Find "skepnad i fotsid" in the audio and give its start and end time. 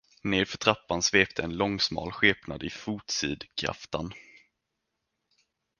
2.11-3.43